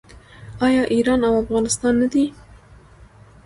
[0.65, 2.25] آیا ایران او افغانستان نه دي؟